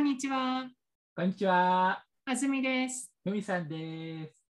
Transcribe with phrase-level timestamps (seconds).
[0.00, 0.66] んにちは。
[1.14, 2.02] こんにちは。
[2.24, 3.12] あずみです。
[3.22, 4.42] ふみさんです。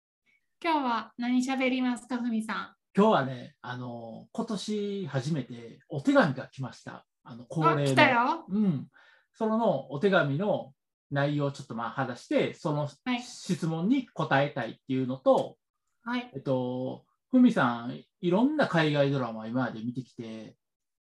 [0.63, 7.07] 今日は何喋りますか、ふみさ今日はね、あの、今年初めてお手紙が来ました。
[7.25, 7.87] あの、恒例の。
[7.87, 8.45] 来たよ。
[8.47, 8.89] うん。
[9.33, 10.75] そのお手紙の
[11.11, 15.57] 内容をちょっとまあ話して、そのはい質問に答えたいっていうのと、
[16.05, 16.31] はい。
[16.35, 20.57] えっと、ふみさん、いろんな海外ドラマを今まで見てきて、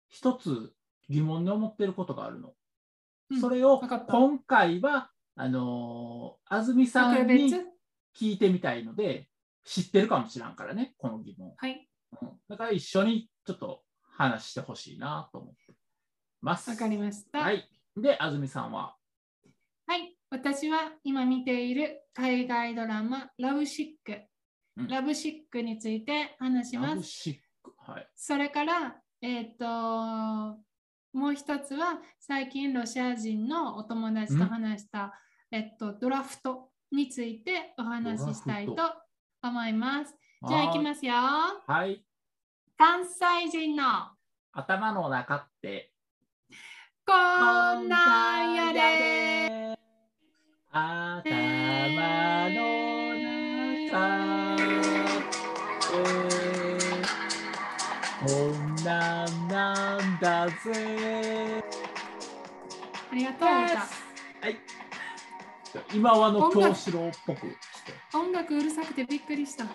[0.10, 0.74] 一つ
[1.08, 2.52] 疑問に思ってることがあるの。
[3.30, 7.66] うんそれを今回は、あのー安住さ特んに別？
[8.16, 9.30] 聞いてみたいので、
[9.66, 11.54] 知ってるかもしらんからね、この疑問。
[11.58, 11.88] はい。
[12.22, 13.82] うんだから一緒にちょっと
[14.18, 15.74] 話してほしいなと思って
[16.42, 16.70] ます。
[16.70, 17.40] わかりました。
[17.40, 17.52] は。
[17.52, 17.68] い。
[17.98, 18.96] で、安住さんは、
[19.88, 20.16] はい。
[20.30, 24.22] 私は今見ている海外ドラマ、ラブシック。
[24.78, 26.96] うんラブシックについて話しラます。
[26.98, 27.74] ブシック。
[27.78, 28.08] はい。
[28.16, 29.66] それから、えっ、と、
[31.14, 35.14] もう一つは最近ロシア人のお友達と話した、
[35.52, 38.84] えっと、ドラフトについてお話ししたいとド
[39.44, 40.16] 思います。
[40.48, 41.14] じゃあ行きますよ。
[41.14, 42.04] はい。
[42.78, 43.84] 関西人の
[44.52, 45.92] 頭の中って、
[47.06, 49.78] こんなんやで。
[50.72, 53.14] 頭の
[58.26, 61.64] 中なんなんだぜ。
[63.12, 63.58] ありがとう、歌は
[64.50, 64.58] い。
[65.94, 67.46] 今はの京志郎っぽくし
[67.86, 69.64] て、音楽うるさくてびっくりした。
[69.64, 69.70] うん、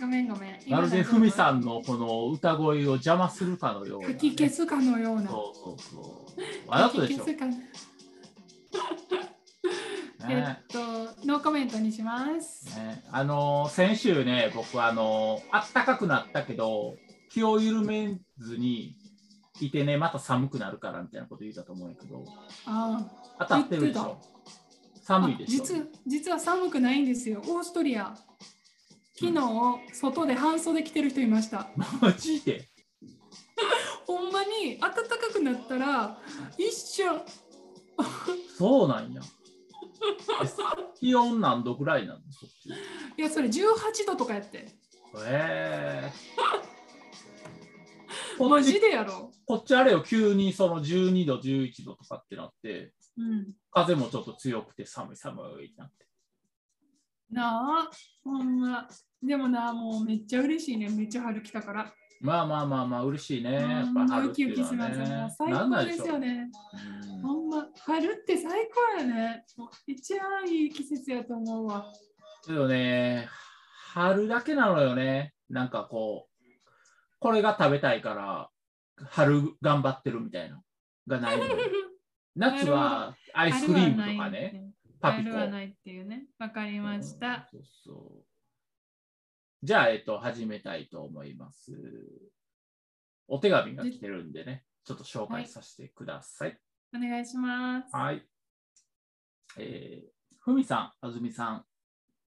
[0.00, 0.58] ごめんごめん。
[0.68, 1.60] まるでふみさん。
[1.60, 5.30] んのこの歌声を邪魔するかのようなね、吹き消すかのような。
[5.30, 6.26] そうそうそ
[6.66, 6.70] う。
[6.70, 7.24] わざとでしょ、
[10.30, 10.78] えねっと、
[11.26, 12.76] ノーコメントにします。
[12.78, 16.96] ね、あのー先週ね、僕あのーあったかくなったけど、
[17.30, 18.96] 気を緩めずに
[19.60, 22.24] いてね、また寒くなるからみたいなこと言ったと思うんやけど、
[22.66, 24.18] あ当たってるでしょ？
[24.20, 24.26] あ
[25.02, 25.64] 寒いでしょ？
[25.64, 27.40] 実実は寒くないんですよ。
[27.46, 28.14] オーストリア。
[29.18, 29.40] 昨日、
[29.94, 31.68] 外で半袖着てる人いました。
[32.00, 32.68] マジで？
[34.06, 36.18] ほんまに暖かくなったら
[36.58, 37.20] 一瞬
[38.58, 39.20] そうなんや。
[40.42, 40.46] え
[40.98, 42.68] 気温何度ぐらいなのそっち？
[42.68, 44.68] いやそれ18度とかやって。
[45.26, 56.06] えー、こマジでやろ、こっちあれよ、急にその12度、11度とかってなって、うん、風もちょっと強くて寒い寒いってなって。
[57.30, 57.90] なあ
[58.24, 58.88] ほんま。
[59.22, 60.88] でもなもうめっちゃ嬉しいね。
[60.88, 63.52] めっちゃ春来たからまあまあまあまあ、嬉しいね。
[63.52, 65.28] やっぱ春っていうのはね。
[65.36, 66.50] 最高ですよね
[67.12, 71.86] うんほんま春って最高やねもう一番いい季節やと思うわ
[72.46, 73.28] けどね、
[73.92, 75.34] 春だけなのよね。
[75.50, 76.46] なんかこう、
[77.18, 78.50] これが食べたいから、
[79.10, 80.60] 春頑張ってるみたいな。
[81.08, 81.40] がない。
[82.34, 85.30] 夏はアイスクリームとかね、パピコ。
[85.30, 88.31] 春はないっていうねわかりました、うんそうそう
[89.64, 91.72] じゃあ、えっと、始めたいと思います。
[93.28, 96.58] お手紙が来てるんでね、ちょっと紹介させてください。
[96.92, 98.26] お願いしますはい。
[99.58, 101.64] えー、ふみさん、あずみさん、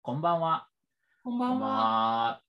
[0.03, 0.68] こんばんは。
[1.24, 2.41] こんばんはは。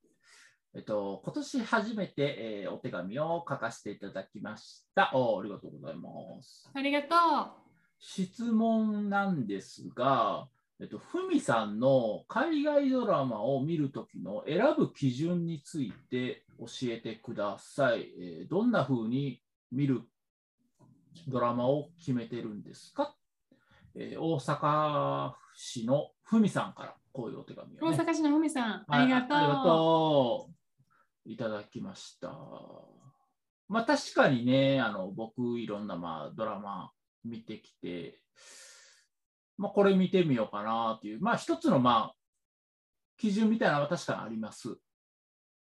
[0.75, 5.11] えっと、今年初めて、えーお手紙を書かせていただきました。
[5.15, 6.11] おありがとうございま
[6.43, 6.71] す。
[6.75, 7.15] ありがと
[7.99, 18.13] 質問なんですが、えっと、ふみさんの海外ドラマを見るときの選ぶ基準について教えてください。
[18.21, 19.41] えーどんな風に
[19.73, 20.03] 見る
[21.29, 23.17] ドラマを決めてるんですか、
[23.95, 27.85] えー大阪市のふみさんからこういうお手紙う。
[27.85, 27.97] を、ね。
[27.97, 29.37] 大阪市のふみさん、ありがとう。
[29.39, 31.31] はいありがとう。
[31.33, 32.29] いただきました。
[33.69, 36.93] まあ確かにね、あの僕いろんなまあドラマ
[37.25, 38.21] 見てきて、
[39.59, 42.17] まあこれ見てみようかなっていう、まあ一つのまあ
[43.17, 44.77] 基準みたいなのが確かにあります。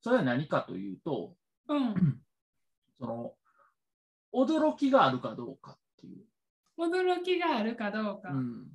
[0.02, 1.34] それは何かというと、
[1.68, 1.94] うん。
[2.98, 3.32] その
[4.32, 6.24] 驚きがあるかどうかっていう。
[6.78, 8.30] 驚きがあるかどうか。
[8.30, 8.66] うん、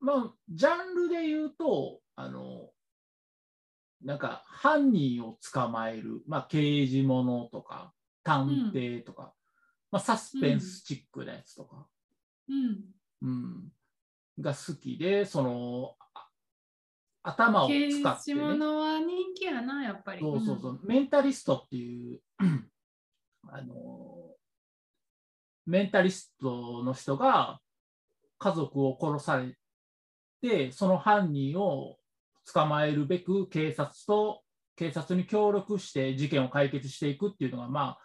[0.00, 2.70] まあ、ジャンルで言うと、あの、
[4.02, 7.92] なんか犯人を捕まえる、まあ、刑事ものとか、
[8.22, 9.34] 探偵とか、
[9.90, 11.86] まあ、サスペンスチックなやつとか、
[12.48, 12.84] うん。
[13.22, 13.72] うん
[14.40, 16.28] が好きで、その、あ
[17.22, 20.20] 頭を刑使って、事ね、物は人気やな、やっぱり。
[20.20, 22.20] そうそうそう、メンタリストっていう、
[23.48, 24.34] あの、
[25.66, 27.60] メンタリストの人が
[28.38, 29.56] 家族を殺され
[30.40, 31.98] て、その犯人を
[32.52, 34.42] 捕まえるべく警察と
[34.80, 37.98] 警察に協力して事件を解決していくっていうのが、まあ、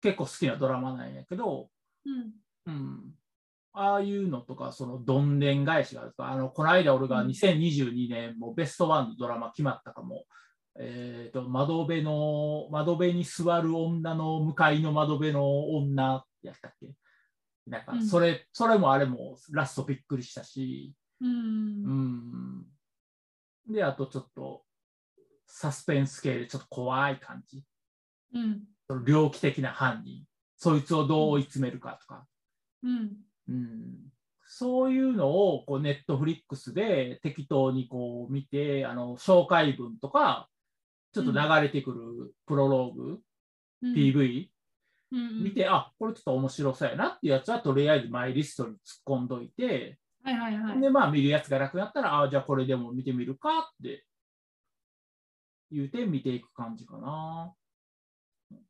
[0.00, 1.68] 結構好きなドラマなんやけど、
[2.04, 2.32] うん。
[2.66, 3.14] うん、
[3.74, 10.24] ああいうのとか、そのどんでん返しがあるとか、あのこの間俺がうん2022年もベストワンのドラマ決まったかも、
[10.78, 16.94] えーと窓辺の窓辺に座る女の向かいの窓辺の女やったっけ？
[17.66, 21.24] なんかうんそれ、それもあれもラストびっくりしたし、う。
[21.24, 22.66] うんん。
[23.70, 24.64] で、あとちょっと
[25.46, 27.62] サスペンス系でちょっと怖い感じ。
[28.34, 28.64] うん。
[28.86, 30.24] その猟奇的な犯人、
[30.56, 32.26] そいつをどう追い詰めるかとか。
[32.82, 33.12] うん。
[33.52, 34.12] うん
[34.54, 40.50] そういうのをこうネットフリックスで適当にこう見て、あの紹介文とか、
[41.14, 43.18] ちょっと流れてくるプロローグ、
[43.82, 43.94] うん。
[43.94, 44.48] PV
[45.12, 45.44] うん。
[45.44, 50.80] 見て、あこれちょっと面白そうやなっていうやつは、とりあえずマイリストに突っ込んどいて、はいはいはい。
[50.82, 54.04] で、まあ見るやつがなくなったら、あじゃあこれでも見てみるかって
[55.70, 57.54] 言うて見ていく感じかな。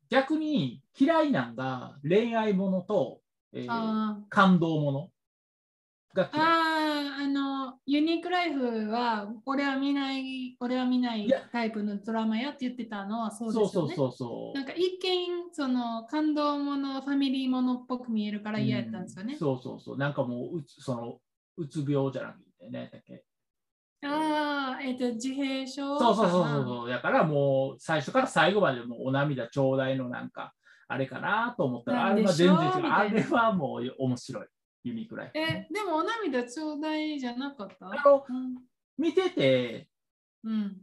[0.09, 3.19] 逆に嫌いなんが恋愛ものと、
[3.53, 5.09] えー感動もの？
[6.13, 6.45] が嫌い。
[6.45, 14.11] あー、あの、ユニークライフは、俺は見ない、俺は見ないタイプのドラマやって言ってたのはそうそうそうですよね。
[14.11, 14.57] そうそう。
[14.57, 19.39] なんか一見、その感動もの、ファミリーものっぽく見えるから嫌やったんですよねうん。
[19.39, 19.97] そうそうそう。
[19.97, 21.19] なんかもううつ、その、
[21.57, 23.25] うつ病じゃなくてね、だっけ。
[24.05, 26.89] ああ、えっ、と、自閉症そうそうそうそう。
[26.89, 30.53] だからもう、最初から最後までもうお涙ちょうだいのなんか、
[30.87, 32.87] あれかなと思ったら、あれは全然違う。
[32.87, 34.47] あれはもう面白い。
[34.83, 35.31] ユニークライフ。
[35.37, 37.87] え、でもお涙ちょうだいじゃなかった？
[37.87, 38.57] あのうん。
[38.97, 39.87] 見てて、
[40.43, 40.77] うん。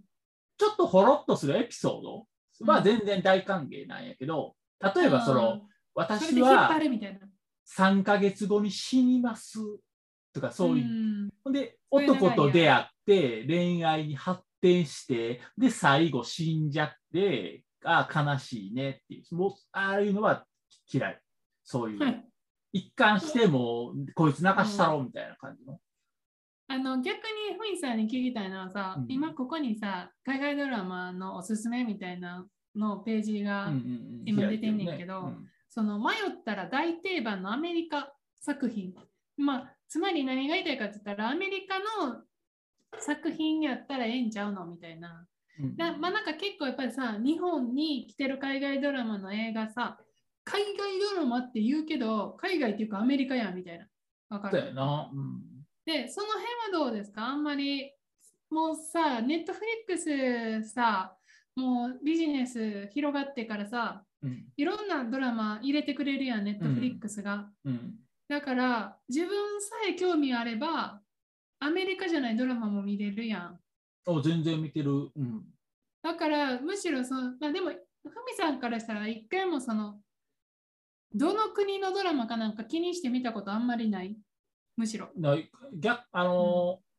[0.56, 2.26] ちょっとほろっとするエピソード？
[2.66, 4.54] はうん全然大歓迎なんやけど、
[4.94, 5.62] 例えばその、
[5.94, 7.20] 私はるみたいな。
[7.76, 9.58] 3ヶ月後に死にます
[10.32, 20.44] とかそういう、んほんで、男と出会って、恋愛に発展して、で、最後死んじゃって、ああ、悲しいねっていう、もう、ああいうのは
[20.92, 21.20] 嫌い。
[21.64, 21.98] そういう。
[22.00, 22.24] はい
[22.72, 25.80] 一貫しても、こいつ泣かしたろみたいな感じの。
[26.68, 32.46] あの逆にふみさんに聞きたいのはさ、うん今ここにさ、海外ドラマのおすすめみたいな
[32.76, 38.94] のページが、うんうんうん今出てんねんけど開いてるねその迷ったら大定番のアメリカ作品。
[39.36, 42.22] まあ、つまり何が言いたいかって言ったら、アメリカの
[43.00, 44.64] 作品やったらええんちゃうの？
[44.64, 45.26] みたいな。
[45.76, 49.98] なまあなんか結構やっぱりさ、日本に来てる海外ドラマの映画さ、
[50.44, 53.86] 海外ドラマって言うけど、海外っていうかアメリカやんみたいな。
[54.28, 55.10] わかそうやるな。
[55.12, 55.40] うん
[55.86, 57.26] で、その辺はどうですか？
[57.26, 57.90] あんまり、
[58.50, 61.16] もうさ、ネットフリックスさ、
[61.56, 67.50] もうビジネス広がってからさ、うんいろんなドラマ入れてくれるやん、ネットフリックスが。
[67.64, 67.94] うん
[68.28, 69.28] だから、自分
[69.60, 71.00] さえ興味あれば、
[71.58, 73.60] アメリカじゃないドラマも見れるやん。
[74.06, 75.10] お全然見てる。
[75.14, 75.44] うん
[76.02, 77.74] だから、むしろその、まあ、でも、ふ
[78.26, 80.00] みさんからしたら、一回もその、
[81.12, 84.16] どの国のドラマかなんか気にして見たことあんまりない？
[84.76, 85.10] むしろ。
[85.16, 85.36] な
[85.74, 86.90] 逆あのー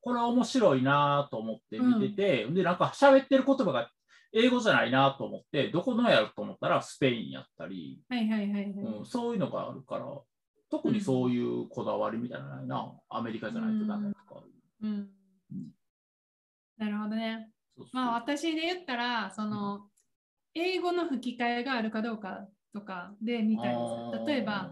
[0.00, 3.90] これ面白いなと思って見てて、で、なんか喋ってる言葉が
[4.32, 8.64] 英語じゃないなと思って、どこのやろと思ったらスペインやったり、はいはいはいはい。
[8.64, 10.06] うん、そういうのがあるから、
[10.70, 14.42] 特にそういうこだわりみたいなのないな、アメリカじゃないとダメとか。
[14.82, 15.08] うんうん
[16.78, 17.50] なるほどね。
[17.76, 17.96] そうそう。
[17.96, 19.88] まあ私で言ったら、その、
[20.54, 23.76] 英語の吹き替えがあるかどうかとかで見たり。
[24.26, 24.70] 例えば、、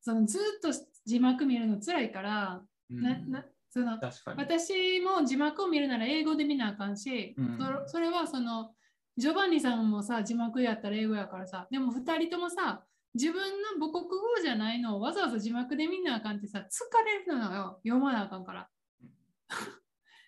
[0.00, 0.68] そのずっと
[1.04, 3.02] 字幕見るの辛いから、うん。
[3.02, 3.98] ななその。
[4.36, 7.58] 私も字幕を見るなら英語で見なあかんし、うん。
[7.86, 8.72] そそれはその
[9.16, 12.84] ジョバンニさんもさ字幕やったら英語やからさでも2人ともさ
[13.14, 16.62] 自分の母国語じゃないのをわざわざ字幕で見なあかんってさ疲
[17.04, 17.80] れるのよ。
[17.82, 18.68] 読まなあかんから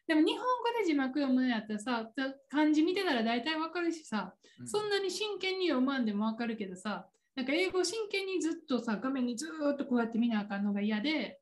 [0.08, 0.44] でも日本語
[0.80, 4.68] で字幕読むのやったらさた漢字見てたら大体わかるしさうん。
[4.68, 11.38] そんなに真剣に読まんでもわかるけどさなんか英語真剣にずっとさ画面にずーっとこうやって見なあかんのが嫌で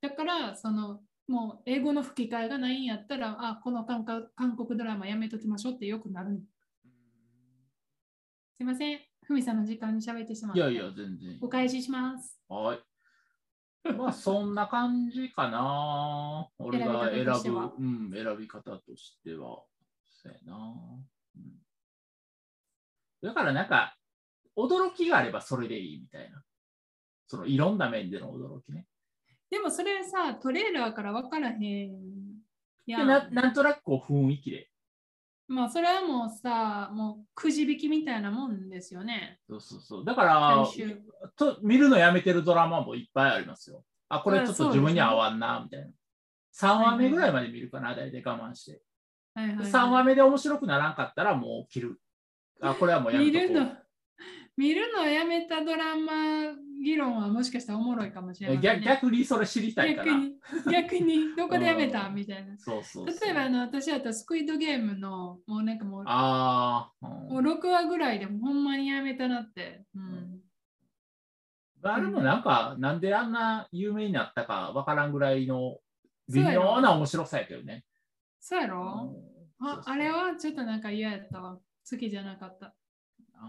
[0.00, 6.40] だからそのもう英語の吹き替えがないんやったらあこの韓国韓国ドラマやめときましょうってよくなる。
[8.56, 9.00] すいません。
[9.24, 10.60] ふみさんの時間に喋ってしまって。
[10.60, 11.38] いやいや、全然。
[11.42, 12.40] お返しします。
[12.48, 12.78] はい。
[13.92, 16.48] まあ、そんな感じかな。
[16.58, 19.64] 俺が選ぶ、うん、選び方としては。
[20.08, 20.74] そうやな。
[21.36, 21.62] うん、
[23.22, 23.96] だから、なんか、
[24.56, 26.42] 驚きがあればそれでいいみたいな。
[27.26, 28.86] そのいろんな面での驚きね。
[29.50, 31.90] でもそれさトレーラーから分からへん
[32.86, 34.70] やんでななんとなくこう雰囲気で。
[35.48, 40.04] まあそれはもうさもうくじ引きみたいなもんですよねそうそうそう。
[40.04, 40.66] だから
[41.36, 43.84] と、見るのやめてるドラマもいっぱいありますよ。
[44.08, 45.86] あ、これちょっと自分に合わんな、みたいな。
[46.54, 48.82] 3話目ぐらいまで見るかな、大体我慢して。
[49.34, 52.00] はいはいはい3話目で面白くならんかったらもう切る。
[52.60, 53.76] あ、これはもうやめとこう見るの
[54.56, 56.12] 見るのをやめたドラマ
[56.86, 60.12] 議論はもしかしたらおもろいかもしれない、逆逆にそれ知りたいかな。
[60.12, 60.36] 逆に、
[60.72, 62.56] 逆に、どこでやめたうんみたいな。
[62.56, 69.84] そうそう例えばあの私だったらスクイッドゲームのもうなんかもうああ、もう6話ぐらいでもほんまにやめたなって。
[69.96, 70.40] うん。
[71.82, 75.78] あれもなんか、なんであんな有名になったかわからんぐらいの
[76.32, 77.84] 微妙な面白さやけどね。
[78.38, 79.12] そうやうんろ
[79.58, 81.58] ああれはちょっとなんか嫌やったわ。
[81.90, 82.76] 好きじゃなかった。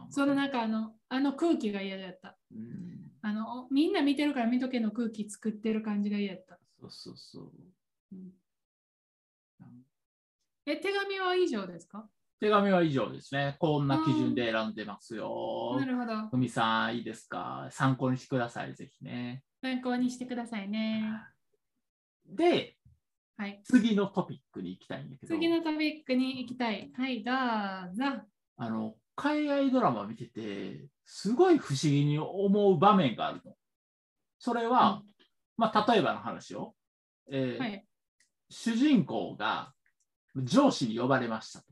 [0.09, 2.35] そのなんかあのあの空気が嫌だった。
[2.51, 6.57] うんあのみんな見てるから見とけの空気作ってる感じが嫌やった。
[6.79, 7.51] そうそうそう。
[8.13, 8.31] うん
[10.69, 12.09] え、手紙は以上ですか？
[12.41, 13.55] 手紙は以上ですね。
[13.57, 15.85] こんな基準で選んでますよな。
[15.85, 16.27] るほど。
[16.27, 17.69] ふみさん、いいですか？
[17.71, 19.43] 参考にしてください、ぜひね。
[19.61, 21.09] 参考にしてくださいね。
[22.25, 22.75] で、
[23.37, 23.61] はい。
[23.63, 26.91] 次のトピックに行きたいんだけど、次のトピックに行きたい。
[26.93, 28.25] はい、どうぞ。
[28.57, 33.55] あの海外ドラマ見てて、すごい不思議に思う場面があるの。
[34.37, 35.01] それは、
[35.57, 36.75] まあ、例えばの話を、
[37.29, 37.85] えーはい。
[38.49, 39.73] 主人公が
[40.35, 41.65] 上司に呼ばれましたと。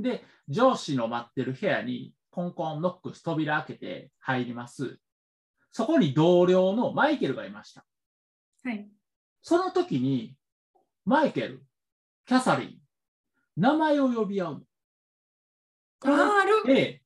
[0.00, 4.98] で、上司の待ってる部屋にコンコンノックス扉開けて入ります。
[5.70, 7.84] そこに同僚のマイケルがいました。
[8.64, 8.90] はい。
[9.42, 10.34] その時に、
[11.04, 11.64] マイケル、
[12.26, 12.78] キャサリン、
[13.56, 14.66] 名前を呼び合う
[16.04, 17.02] ああるで、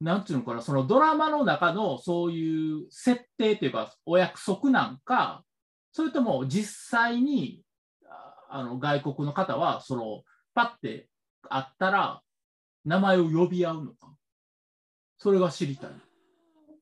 [0.00, 5.44] なんていうのかな、そのドラマの中のそういう設定というか、お約束なんか、
[5.92, 7.62] それとも実際に
[8.08, 10.22] ああの外国の方は、その
[10.54, 11.08] パッて
[11.48, 12.20] 会ったら、
[12.84, 14.14] 名前を呼び合うのか。
[15.16, 15.90] それが知りたい。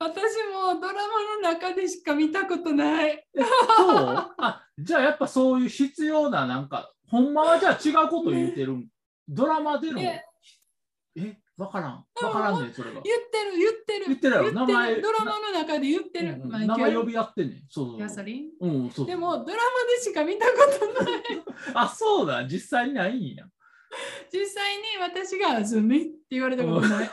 [0.00, 0.14] 私
[0.52, 1.00] もドラマ
[1.36, 3.24] の中でしか見たことない。
[3.36, 4.34] そう？
[4.38, 8.88] あじゃあやっぱそういう必要な、なんか、ほんまはじゃあ違うこと言うてるん？
[9.28, 10.00] ドラマでの、
[11.14, 12.04] ええ、わからん。
[12.22, 13.00] わからんねん、それが。
[13.02, 14.06] 言ってる、言ってる。
[14.06, 16.38] 言ってるやろ名前ドラマの中で言ってる。
[16.48, 17.62] 名前呼び合ってんねん。
[17.68, 18.50] そうそうキャサリン？
[18.60, 20.54] うん、そうでも、ドラマでしか見たこ
[20.96, 21.22] とない。
[21.74, 23.44] あ、そうだ、実際にないんや。
[24.32, 27.10] 実際に私が「ズミ」って言われたことない。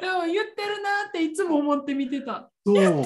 [0.00, 2.48] でも言ってるなっていつも思って見てた。
[2.64, 3.04] そう。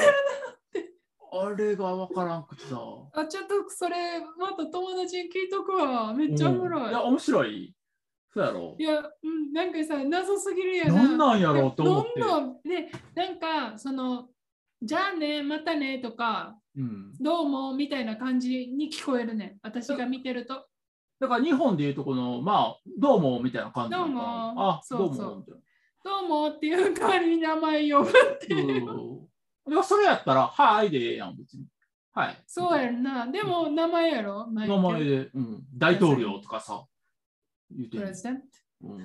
[1.32, 2.78] あれがわからんくてさ。
[3.14, 6.12] あ、ちょっとそれまた友達に聞いとくわ。
[6.12, 6.82] めっちゃおもろい。
[6.84, 7.74] うんいや、面白い。
[8.36, 8.82] そうやろい。
[8.82, 10.94] や、うん、なんかさ、謎すぎるやな。
[10.94, 12.20] なんなんやろうと思って。
[12.20, 14.28] どんどんで、なんか、その、
[14.82, 17.14] じゃあね、またねとか、うん。
[17.18, 19.56] どうもみたいな感じに聞こえるね。
[19.62, 20.66] 私が見てると。
[21.18, 24.22] だから日本でいうとこの、まあ、どうもみたいな感じどうも
[24.70, 25.60] あ、そうそうどうもみたいな。
[26.04, 28.12] どうもっていう代わりに名前呼ぶっ
[28.46, 28.90] ていう。
[28.90, 29.26] うん
[29.66, 31.64] でもそれやったら、はいでええやん、別に。
[32.12, 32.42] はい。
[32.46, 33.26] そうやんな。
[33.26, 36.84] でも名前やろ名前で、うん、大統領とかさ、
[37.70, 38.14] 言うてるプレ。
[38.14, 38.36] ゼン？
[38.36, 38.44] ト。
[38.82, 39.04] うん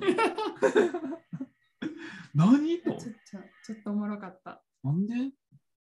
[2.34, 2.80] 何？
[2.80, 3.10] とちょっと
[3.65, 4.63] ちょっとおもろかった。
[4.84, 5.15] なんで？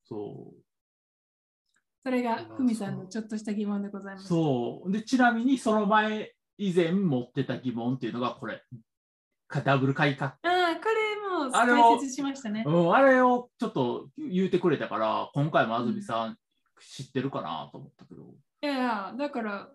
[0.04, 0.62] そう。
[2.04, 4.28] それがふみさんのちょっとした疑問でございます。
[4.28, 4.92] そう。
[4.92, 8.64] で、ちなみにその前、以前持ってた疑問っていうのがこれ。
[9.48, 10.32] かダブル改革。
[10.32, 12.64] ああ、これもあれを解説しましたね。
[12.66, 16.38] うん、あれをちょっと言うてくれたから、今回も安住さん
[16.80, 18.34] 知ってるかなと思ったけど。
[18.64, 19.70] いやいや、だから、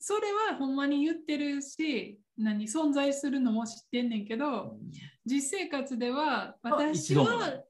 [0.00, 4.78] それはほんまに言ってるし、何、存在するのも知ってんねんけど、
[5.26, 7.62] 実生活では私は、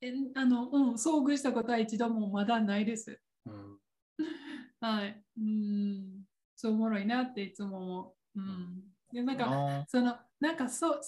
[0.00, 3.18] えあの、うん、遭遇したことは一度もまだないです。
[3.46, 3.78] うん
[4.80, 5.24] はい。
[5.38, 8.40] うん、そうおもろいなっていつも思う。
[8.40, 8.82] うん。
[9.12, 11.00] で、なんか、あそのなんかそう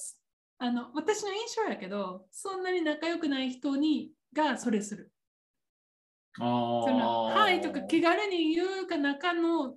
[0.58, 5.12] あの私の印象やけどそんなに仲良くない人にがそれする。
[6.38, 7.34] ーあそのー。
[7.34, 9.76] はいとか気軽に言うか中の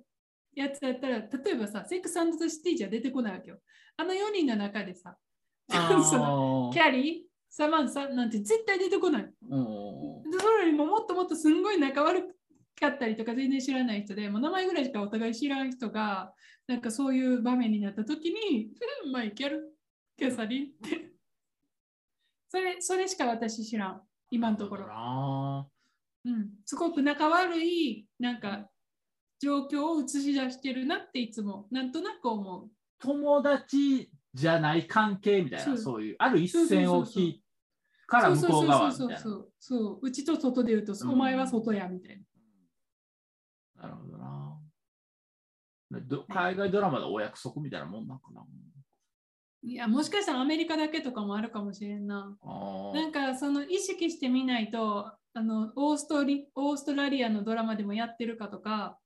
[0.54, 3.58] やつだったら例えばさセックスザ・シティじゃ出てこないわけよ。
[3.96, 5.16] あの4人の中でさ。
[5.68, 9.32] キャリーサマンサなんて絶対出てこない。
[9.48, 12.36] それよりももっともっとすんごい仲悪
[12.78, 16.34] かったりとか全然知らない人でもう名前ぐらいしかお互い知らん人が
[16.66, 18.72] なんかそういう場面になった時に
[19.12, 19.76] 「マイケル
[20.16, 21.12] キャサリン」って。
[22.48, 24.02] それそれしか私知らん。
[24.30, 25.68] 今のところ、な。
[26.24, 28.68] うん、すごく仲悪いなんか
[29.40, 32.70] 状況を映し出してるなっていつもなんとなく思う。
[32.98, 36.02] 友達じゃない関係みたいな、そう。
[36.02, 37.42] いう、ある一線を引い
[38.06, 39.06] から向こう側みたいな。
[39.06, 40.06] そうそうそうそうそう。
[40.06, 40.10] う。
[40.10, 41.10] ちと外で言うと、うん。
[41.10, 42.16] お前は外やみたい
[43.76, 43.82] な。
[43.82, 44.58] なるほどな。
[46.00, 48.44] ど海外ドラマでお約束みたいなもんなんかな。
[49.62, 52.36] いやもしかしたらアメリカだけとかもあるかもしれんな。
[52.92, 58.98] なんかその意識してみないとあのオーストリオーストラリアのドラマでもやってるかとか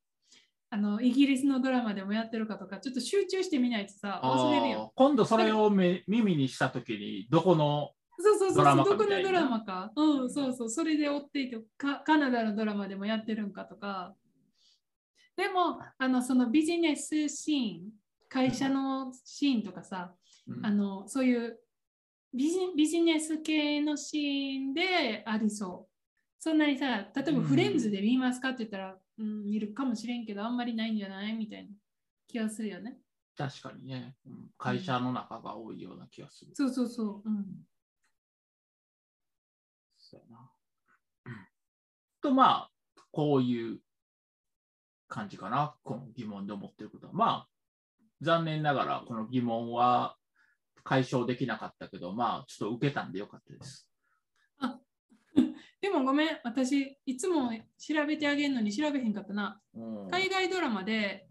[0.70, 4.92] あのイギリスのドラマでもやってるかとか、ちょっと集中してみないとさ、忘れるよ。
[4.94, 9.92] 今度それをめ耳にしたときに、どこの、そうそうそうドラマかどこのドラマか。
[9.96, 14.14] うん、そうそう、それで追っていてか、カナダのドラマでもやってるんかとか。
[15.36, 17.90] でも、あのそのビジネスシーン、
[18.28, 20.12] 会社のシーンとかさ、
[20.46, 21.60] うんあのそういう
[22.34, 25.92] ビジビジネス系のシーンでありそう。
[26.38, 31.70] そんなにさ、例えばうんフレンズで見ますかって言ったら、うん、見るかもしれんけど、あんまりないんじゃないみたいな
[32.26, 32.98] 気がするよね。
[33.36, 36.50] 確かにね、うん会社の中が多いような気がする。
[36.54, 37.28] そうそうそう。
[37.28, 37.44] うん、
[39.98, 40.50] そうやな。
[41.26, 41.32] うん
[42.20, 42.70] と、まあ、
[43.12, 43.80] こういう
[45.06, 47.12] 感じかな、この疑問で思ってることは。
[47.12, 47.48] まあ、
[48.20, 50.16] 残念ながら、この疑問は
[50.84, 53.88] 解消できなかったけど、まあ、ちょっと受けたんでよかったです。
[55.80, 59.60] でもごめん、私、いつも調べてあげるのに調べへんかったな。
[59.74, 61.28] うん海外ドラマで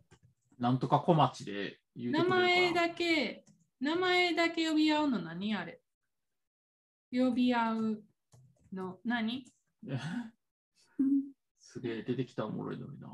[0.60, 3.44] なんとか小町で名前だけ、
[3.82, 5.82] 名前だけ呼び合うの何あれ？
[7.12, 8.04] 呼び合う
[8.74, 9.46] の何？
[11.60, 13.10] すげえ出てきたおもろいのにな。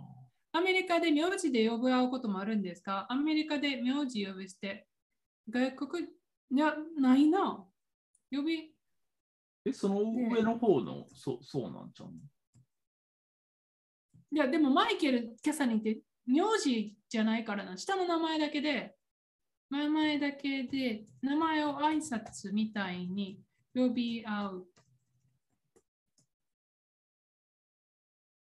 [0.52, 3.08] アメリカで名字で呼び合うこともあるんですか？
[3.10, 4.88] アメリカで名字呼び捨て。
[5.50, 6.08] 外国、い
[6.58, 7.66] や、ないな。
[8.32, 8.73] 呼び、
[9.66, 12.14] え、その上の方の、そそうなんちゃうの？
[14.32, 17.78] いや、でもマイケル・キャサリンって名字じゃないからな。
[17.78, 18.96] 下の名前だけで、
[19.70, 23.40] 名前だけで、名前を挨拶みたいに
[23.74, 24.68] 呼び合う。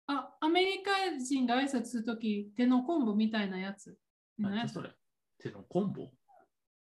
[0.07, 3.97] あ、アメリカ人が挨拶するとき、手のコンボみたいなやつ。
[4.37, 4.89] 何やそれ？
[5.39, 6.09] 手のコンボ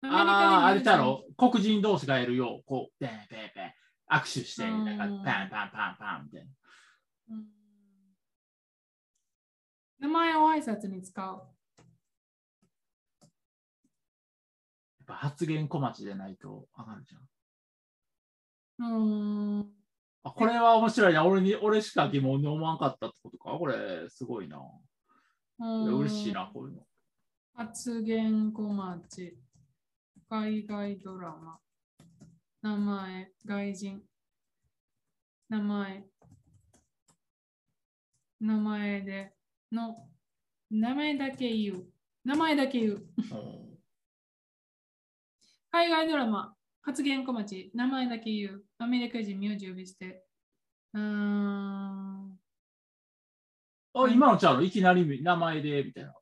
[0.03, 3.73] アメリカでああー、あれだろ黒人同士がやるよう、こう、ペンペンペン、
[4.13, 6.51] 握手して、うんなんかパンパンパンパンみたいな。
[7.31, 7.45] うん
[10.01, 11.25] 名前を挨拶に使う。
[11.31, 11.39] や
[13.29, 13.29] っ
[15.07, 17.19] ぱ発言小町でないと上がるじゃ
[18.89, 18.91] ん。
[18.91, 19.71] うーん。
[20.25, 21.25] あこれは面白いな。
[21.25, 23.51] 俺に、俺しか疑問に思わんかったってことか？
[23.51, 24.57] これ、すごいな。
[24.57, 24.61] い
[25.63, 26.83] や嬉しいな、こういうの。
[27.55, 29.39] 発言小町。
[30.29, 31.61] 海外ドラマ。
[32.63, 34.03] 名前、外人。
[35.53, 36.05] 名前。
[38.41, 39.35] 名前で
[39.71, 40.09] の。
[40.71, 41.85] 名前だけ言う。
[42.25, 42.93] 名前だけ言う。
[42.95, 43.03] うん
[45.71, 46.55] 海外ドラマ。
[46.81, 47.71] 発言小町。
[47.75, 48.65] 名前だけ言う。
[48.79, 50.25] アメリカ人名字呼び捨て。
[50.95, 52.39] うーん。
[53.93, 54.63] あ、今のちゃうの？
[54.63, 56.15] いきなり名前で、みたいな。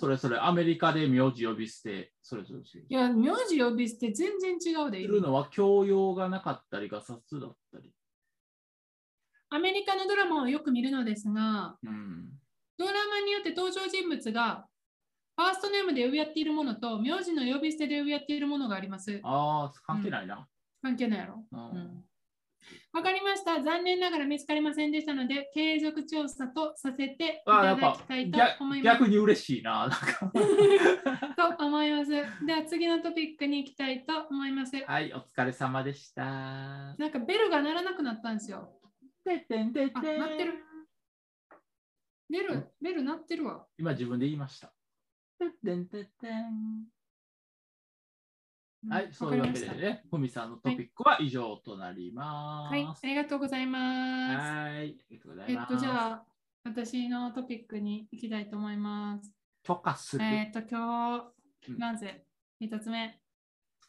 [0.00, 2.60] それそれ、アメリカで名字呼び捨て、それそれ。
[2.60, 5.00] いや、名字呼び捨て全然違うで。
[5.00, 7.92] いるのは教養がなかったり、ガサツだったり。
[9.50, 12.28] アメリカのドラマをよく見るのですが、うん。
[12.76, 14.66] ドラマによって登場人物が
[15.36, 19.20] ファーストネームで呼び合っているものと名字の呼び捨てで呼び合っているものがあります。
[19.22, 20.48] ああ、関係ないな。
[20.82, 21.44] 関係ないやろ。
[21.52, 22.04] うんうん
[22.92, 23.62] わかりました。
[23.62, 28.98] 残念ながら見つかりませんでしたので、継続調査とさせていただきたいと逆思います。
[28.98, 29.80] 逆に嬉しいな。
[29.80, 30.32] なんか
[31.58, 32.10] と思います。
[32.10, 34.76] では次のトピックに行きたいと思います。
[34.84, 36.24] はい、お疲れ様でした。
[36.24, 38.74] なんかベルが鳴らなくなったんですよ。
[39.24, 40.54] てんて鳴ってる
[42.30, 43.66] ベル、ベル鳴ってるわ。
[43.78, 44.72] 今自分で言いました。
[45.38, 46.08] てってんてん
[48.86, 52.72] はい、うんそういうわけでね、ふみさんのトピックは以上となります。
[52.72, 54.36] はい、ありがとうございます。
[54.38, 55.72] はい、ありがとうございます。
[55.72, 56.24] えっと、じゃあ、
[56.64, 59.32] 私のトピックに行きたいと思います。
[59.64, 60.24] 許可する。
[60.24, 61.18] えっと、今
[61.66, 62.08] 日、うんまず、
[62.60, 63.18] 一つ目、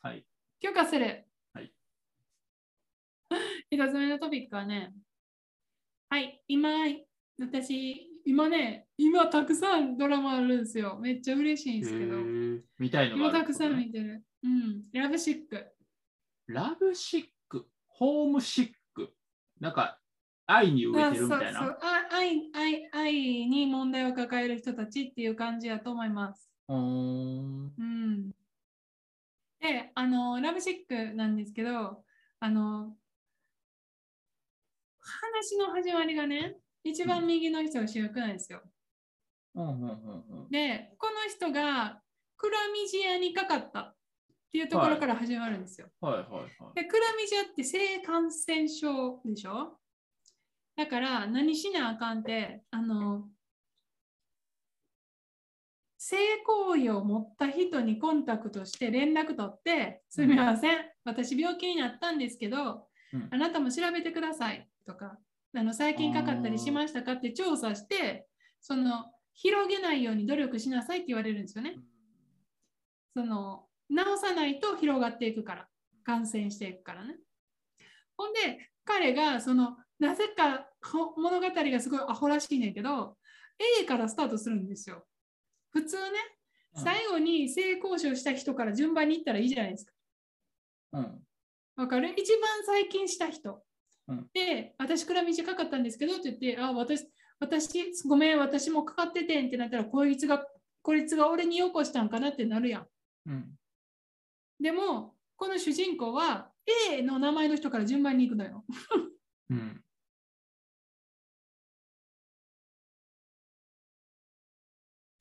[0.02, 0.26] はい。
[0.60, 1.26] 許可する。
[1.54, 1.72] はい。
[3.70, 4.94] 一つ目のトピックはね、
[6.10, 6.70] はい、今、
[7.40, 10.98] 私、今ね、今たくさんドラマあるんですよ。
[11.00, 12.18] めっちゃ嬉しいんですけど、
[12.78, 14.24] 見たいのが今たくさん見てる。
[14.44, 15.68] うん、ラブシック。
[16.48, 19.14] ラブシック、ホームシック？
[19.60, 20.00] なんか、
[20.48, 21.62] 愛に飢えてるみたいな？
[21.62, 26.50] あそうそうあ愛愛愛に問題を抱える人たちっていう感じだと思います。
[26.68, 27.74] うーん。
[27.78, 28.32] うん。
[29.60, 32.04] で、あの、ラブシックなんですけど、
[32.40, 32.96] あの、
[35.02, 38.62] 話の始まりがね、一番右の人が主役なんですよ。
[39.56, 40.50] うんうんうんうん。
[40.50, 42.02] で、この人が
[42.38, 43.96] クラミジアにかかった
[44.50, 45.88] っていうところから始まるんですよ。
[46.02, 46.40] はいはいは
[46.76, 46.76] い。
[46.76, 49.78] で、クラミジアって性感染症でしょ？
[50.76, 53.28] だから何しなあかんって、あの、
[55.98, 65.18] 性行為を持った人にコンタクトして連絡取って、すみません、私病気になったんですけど、うんあなたも調べてくださいとか、
[65.56, 68.28] あの最近かかったりしましたかって調査して、
[68.62, 71.76] その広げないように努力しなさいって言われるんですよね。
[73.14, 75.68] その直さないと広がっていくから、
[76.04, 77.18] 感染していくからね。
[78.18, 83.18] ほんで、彼がそのなぜかほ物語がすごいアホらしいねんけど、
[83.82, 85.06] A からスタートするんですよ。
[85.72, 86.02] 普通ね、
[86.76, 89.94] うん最後に性交渉した人から順番に行ったらいいじゃないですか。
[90.94, 91.20] うん。
[91.76, 92.14] わかる？
[92.16, 93.64] 一番最近した人。
[94.08, 97.08] うんで、私から短かったんですけどって言って、あ、私、
[97.40, 100.46] 私、ごめん、私もかかっててんってなったら、こいつが、
[100.84, 102.88] こいつが俺によこしたんかなってなるやん。
[103.26, 103.56] うん。
[104.60, 106.52] でも、この主人公は
[106.92, 108.66] A の名前の人から順番に行くのよ。
[109.50, 109.84] うん。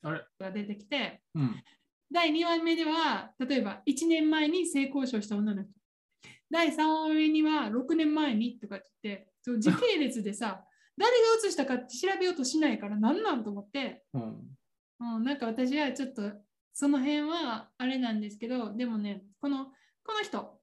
[0.01, 0.21] あれ？
[0.39, 1.63] が出てきて、うん。
[2.11, 5.71] 第2話目では、例えば1年前に性交渉した女の人。
[6.51, 10.65] 第3話目には6年前にとかって言って、そう時系列でさ、
[10.97, 14.57] 誰が映したかって調べようとしないから何なんと思って、うん。
[14.99, 16.23] うん、なんか私はちょっと
[16.79, 19.65] その辺はあれなんですけど、でもね、この
[20.01, 20.61] この人、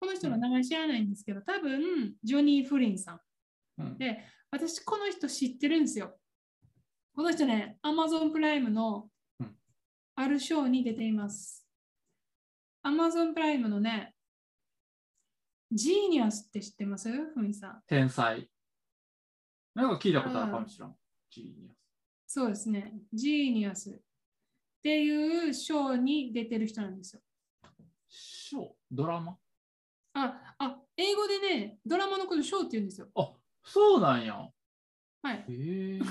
[0.00, 3.20] この人の名前知らないんですけど、多分ジョニー・フリンさん。
[3.80, 3.98] うん。
[3.98, 6.18] で、私この人知ってるんですよ。
[7.14, 9.54] この人ね、Amazon プライムのうん
[10.14, 11.68] あるショーに出ています。
[12.82, 14.14] Amazon プライムのね、
[15.70, 17.10] ジーニアスって知ってます？
[17.12, 17.82] ふみさん。
[17.86, 18.48] 天才。
[19.74, 20.96] なんか聞いたことあるかもしれん。
[21.30, 21.76] ジーニアス。
[22.26, 22.94] そうですね。
[23.12, 24.00] ジーニアス
[24.84, 27.22] っていうショーに出てる人なんですよ。
[28.06, 28.68] ショー？
[28.92, 29.38] ドラマ？
[30.12, 33.08] あ、あ、英語でね、ドラマのことショーって言うんですよ。
[33.14, 34.46] あ、そうなんや。
[35.22, 35.36] はい。
[35.38, 36.00] へえ。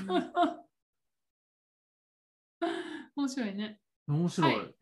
[3.15, 3.79] 面白いね。
[4.07, 4.55] 面白い。
[4.55, 4.75] はい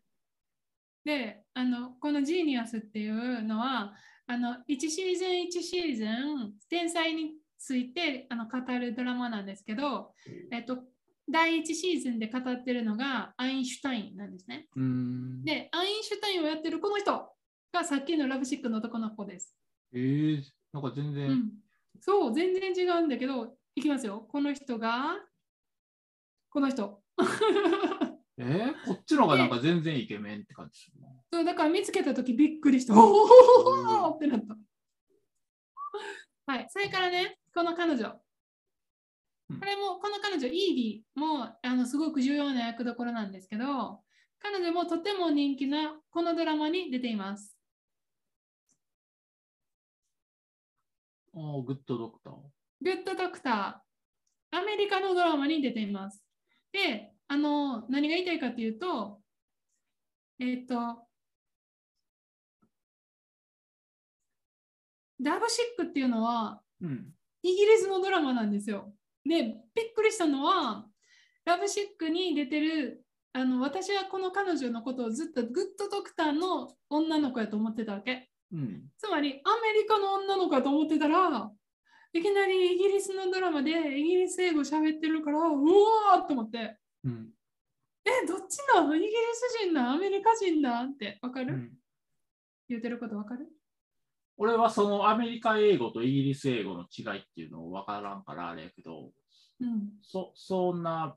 [1.04, 3.92] で、あの、このジーニアスっていうのは、
[4.28, 10.14] あの、1シーズン1シーズン、天才についてあの語るドラマなんですけど、
[10.52, 10.84] えっと、
[11.30, 14.66] 第1シーズンで語ってるのがアインシュタインなんですね。
[15.44, 17.12] で、アインシュタインをやってるこの人
[17.72, 19.56] がさっきのラブシックの男の子です。
[19.92, 21.30] えー、なんか全然。
[21.30, 21.50] うん、
[22.00, 24.26] そう、全然違うんだけど、いきますよ。
[24.28, 25.16] この人が、
[26.50, 27.02] この人。
[28.38, 31.08] えー、こっちの方がなんか全然イケメンって感じするな。
[31.32, 32.94] そうだから見つけたときびっくりした。
[32.94, 34.56] おお ってなった。
[36.46, 38.21] はい、それからね、この彼女。
[39.52, 44.00] うんこれも、この彼女、イービーもあのすごく重要な役どころなんですけど、
[44.40, 47.56] 彼女もとても人気なこのドラマに出ています。
[51.34, 52.34] あーグッドドクター。
[52.82, 56.24] グッドドクター、アメリカのドラマに出ています。
[56.72, 59.20] で、あの、何が言いたいかというと、
[60.38, 61.06] えっ、と、
[65.20, 67.14] ラブシックっていうのは、うん。
[67.42, 68.92] イギリスのドラマなんですよ。
[69.24, 69.42] で、
[69.74, 70.86] びっくりしたのは、
[71.44, 78.28] ラブシックに出てる、あの私はこの彼女のことをずっとグッドドクターの女の子やと思ってたわけ。
[78.52, 78.82] うん。
[78.98, 81.50] つまりアメリカの女の子やと思ってたら、
[82.12, 87.30] いきなりイギリスのドラマでイギリス英語喋ってるから、うわーっと思って、うん。
[88.04, 88.94] え、どっちなの？
[88.94, 91.70] イギリス人なんアメリカ人なんってわかる、うん。
[92.68, 93.46] 言ってることわかる？
[94.36, 99.10] 俺はそのアメリカ英語とイギリス英語の違いっていうの分からんからあれやけど、
[99.60, 99.90] うん。
[100.02, 101.16] そそんな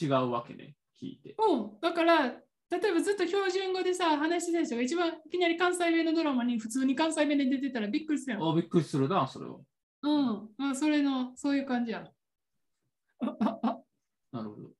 [0.00, 1.34] 違うわけね、聞いて。
[1.38, 8.50] うん、だから、例えばずっと標準語でさ、話してた人が一番いきなり関西弁のドラマに普通に関西弁で出てたらびっくりするやん。
[8.50, 9.58] あびっくりするな、それは。
[10.02, 12.04] うん、まあ、それの、そういう感じや。
[14.32, 14.70] なるほど。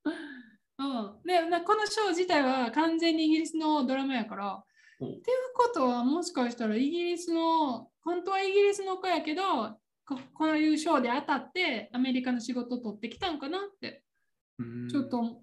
[0.79, 4.65] うん、でなこのショー自体は完全にイギリスのドラマやから。
[5.07, 9.43] っていうことはもしかしたらイギリスの本当はイギリスの子やけど
[10.07, 14.03] ここういうショーで当たってアメリカの仕事を取ってきたんかなって
[14.91, 15.43] ちょっと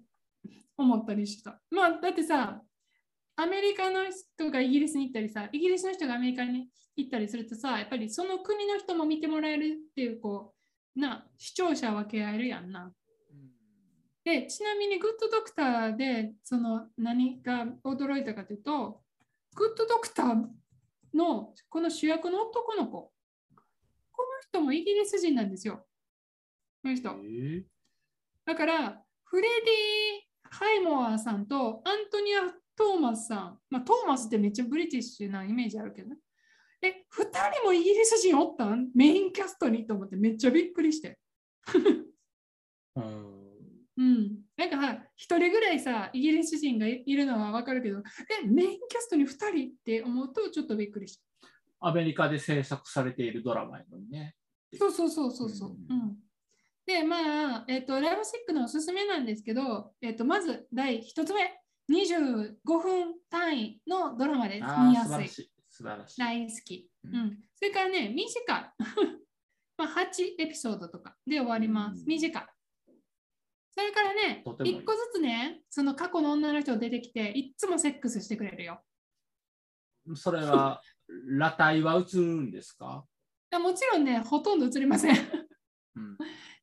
[0.76, 1.60] 思ったりした。
[1.70, 2.62] まあだってさ
[3.36, 10.54] アメリカの人がイギリスに行ったりさイギリスの人がアメリカに行ったりするとさやっぱりその国の人も見てもらえるっていうこ
[10.96, 12.84] うな視聴者分け合えるやんな。
[12.84, 13.60] うん
[14.24, 19.00] で、ちなみにグッドドクターでその何が驚いたかというと、
[19.54, 20.34] グッドドクター
[21.14, 23.12] のこの主役の男の子、こ
[24.18, 25.86] の人もイギリス人なんですよ。
[26.82, 27.14] この人。
[28.46, 36.16] だから、フレディ・ハイモアさんとアントニア・トーマスさん、まあ、トーマスってめっちゃブリティッシュなイメージあるけどね。
[36.82, 36.92] え、2
[37.52, 38.88] 人もイギリス人おったん？
[38.94, 39.86] メインキャストに？
[39.86, 41.18] と思ってめっちゃびっくりして。
[42.96, 43.39] うん
[44.00, 51.22] うん、なんかさ一人ぐらいさイギリス人がいいるのはわかるけどえメインキャストに2人って思うとちょっとびっくりした
[51.80, 54.34] アメリカで制作されているドラマやのにね。
[54.78, 55.70] そうそうそうそうそう。
[55.70, 56.16] ううんん
[56.86, 57.16] で、ま
[57.58, 61.60] あ、えっ、と、ラブシックのおすすめなんですけど、えっ、と、まず第一つ目、
[61.90, 64.66] 25分単位のドラマです。
[64.88, 65.08] 見やすい。
[65.08, 65.50] 素晴らしい。
[65.70, 66.20] 素晴らしい。
[66.20, 66.90] 大好き。
[67.04, 67.38] ううんん。
[67.54, 68.72] それからね、短い。
[69.78, 72.00] まあ、8エピソードとかで終わります。
[72.00, 72.46] うん短い。
[73.72, 78.80] それからねとて、もいい1個ずつね、その過去の女の人出てきて、いっつもセックスしてくれるよ。
[80.14, 80.82] それは、
[81.38, 83.04] 裸体は映るんですか、
[83.50, 85.16] あもちろんね、ほとんど映りません。
[85.96, 86.16] うん、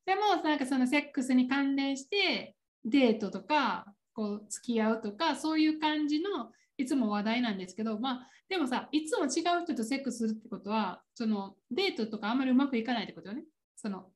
[0.05, 13.43] でも、なんかそのセックスに関連して、デートとか、こう付き合うとか、そういう感じのいつも話題なんですけど、まあ、でもさ、いつも違う人とセックスするってことは、そのデートとかあんまりうまくいかないってことよね。
[13.75, 14.09] その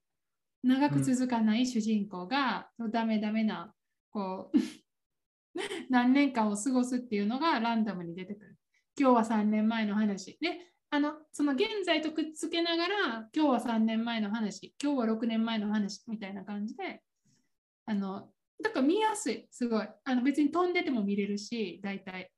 [0.63, 3.73] 長く続かない主人公が、ダメダメな、
[4.11, 4.57] こう、
[5.89, 8.57] 何年間を過ごすっていうのがランダムに出てくる。
[8.97, 10.37] 今日は3年前の話。
[10.39, 17.01] で、あの、その現在とくっつけながら、今日は3年前の話、今日は6年前の話みたいな感じで、
[17.85, 19.87] あの、だから見やすい、すごい。
[20.03, 22.31] あの別に飛んでても見れるし、大体。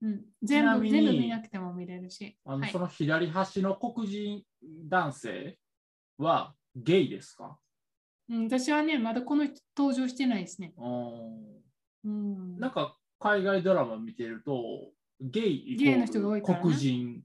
[0.00, 2.38] うん、全部全部見なくても見れるし。
[2.44, 5.58] あのはいその左端の黒人男性
[6.18, 7.58] はゲイですか？
[8.28, 10.74] うん、私はね、まだこの人登場してないですね。
[12.04, 12.54] うん。
[12.56, 17.22] んなんか海外ドラマ見てると、ゲイゲイの人が多い黒人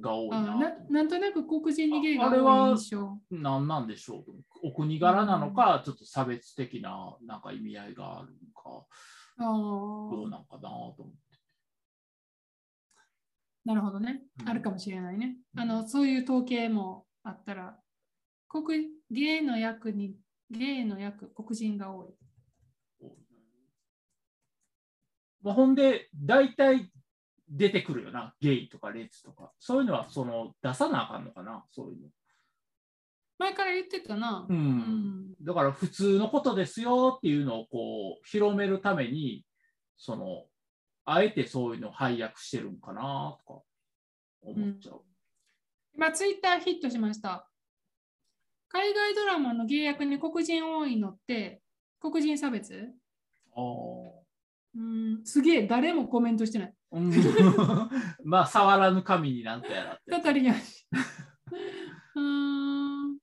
[0.00, 3.18] が多いあなななんとなく黒人にゲイがああれは多い印象。
[3.30, 4.24] なんなんでしょう？
[4.62, 8.86] お国柄なのか、ちょっと差別的ななんか意味合いがあるのか、
[9.38, 10.66] どうなんかなと
[10.98, 11.38] 思って。
[13.64, 14.22] なるほどね。
[14.40, 14.48] うん。
[14.48, 15.36] あるかもしれないね。
[15.54, 15.60] うん。
[15.60, 17.78] あのそういう統計もあったら、
[18.50, 18.66] 黒
[19.10, 20.16] ゲイの役に、
[20.50, 22.08] ゲイの役、黒人が多い。
[25.42, 26.90] まあ、ほんで、大体
[27.48, 29.52] 出てくるよな、ゲイとかレズとか。
[29.60, 32.08] そういうのはその出さなあかんのかな、そういうの。
[33.38, 34.46] 前から言ってたな。
[34.48, 39.46] うんうんだから普通のことですよっていうのをこう広めるために、
[39.96, 40.46] その、
[41.04, 43.62] あえてそういうのを配役してるんかなとか
[44.42, 45.02] 思っちゃう。
[45.94, 47.49] 今、ツイッターヒットしました。
[48.70, 51.60] 海外ドラマの芸役に黒人多いのって、
[52.00, 52.88] 黒人差別？
[53.54, 54.10] あー
[54.76, 56.74] うん、すげえ、誰もコメントしてない。
[56.92, 57.10] うん
[58.24, 60.10] まあ、触らぬ神になんとやらって。
[60.22, 60.86] 語りやし。
[62.14, 63.12] うーん。
[63.14, 63.18] う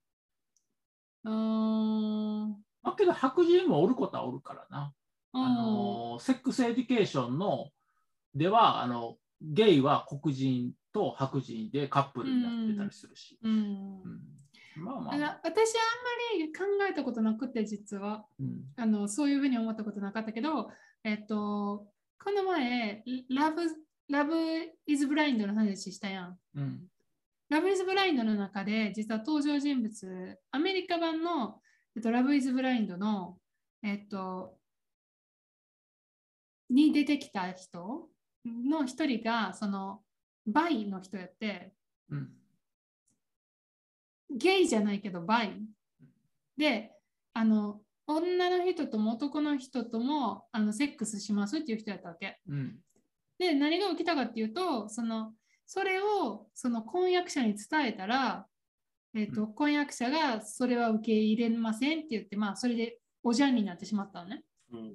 [1.25, 2.49] ーん。
[2.83, 4.93] まあ、けど白人もおることはおるからな。
[5.33, 7.69] ああの Sex Education の
[8.33, 13.55] ではあのゲイは黒人と白人でカップルになってたりするし、うんう
[14.07, 14.37] ん
[14.79, 15.17] まあまあ。
[15.17, 18.25] のあ、私あんまり考えたことなくて実は。
[18.39, 18.61] うん。
[18.75, 20.69] あのそういうふうに思ったことなかったけど、
[21.03, 21.87] えっと、
[22.23, 23.61] この前ラブ
[24.09, 24.33] Love
[24.85, 26.39] Is Blind の話したやん。
[26.55, 26.87] うん。
[27.49, 31.61] Love Is Blind の中で実は登場人物アメリカ版の、
[31.95, 33.37] えっと、 Love Is Blind の
[33.83, 34.57] えっと
[36.69, 38.09] に出てきた人
[38.45, 40.01] の一人がその
[40.45, 41.73] バイの人やって。
[42.09, 42.29] うん
[44.29, 45.53] ゲイじゃないけどバイ
[46.57, 46.91] で
[47.33, 52.39] あの女の人とも男の人ともあのセックスしますっていう人やったわけ。
[52.47, 52.75] うん
[53.39, 55.31] で何が起きたかっていうとその
[55.67, 58.47] それをその婚約者に伝えたら、
[59.13, 64.43] えーとう婚約者がそれは受け入れませんって言って、まあ、それでおじゃんになってしまったのね。
[64.71, 64.93] うん